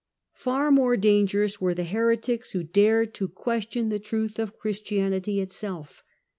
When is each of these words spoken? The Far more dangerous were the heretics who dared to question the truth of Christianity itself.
The 0.33 0.39
Far 0.39 0.71
more 0.71 0.97
dangerous 0.97 1.61
were 1.61 1.75
the 1.75 1.83
heretics 1.83 2.53
who 2.53 2.63
dared 2.63 3.13
to 3.13 3.27
question 3.27 3.89
the 3.89 3.99
truth 3.99 4.39
of 4.39 4.57
Christianity 4.57 5.39
itself. 5.41 6.01